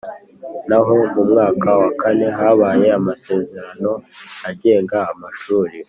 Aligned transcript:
naho 0.69 0.93
mu 1.13 1.23
mwaka 1.31 1.69
wa 1.81 1.89
kanehabaye 2.01 2.87
amasezerano 2.99 3.91
agenga 4.49 4.97
amashuri 5.11 5.75